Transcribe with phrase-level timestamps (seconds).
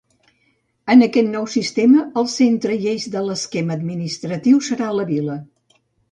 [0.91, 5.37] En aquest nou sistema, el centre i eix de l'esquema administratiu serà la Vila.